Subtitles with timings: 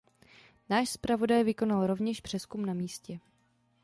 [0.69, 3.19] Náš zpravodaj vykonal rovněž přezkum na místě.